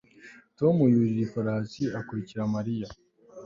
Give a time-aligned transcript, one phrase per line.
[0.57, 2.87] Tom yurira ifarashi akurikira Mariya